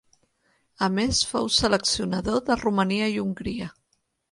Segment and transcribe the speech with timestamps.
[0.85, 3.71] A més fou seleccionador de Romania i Hongria.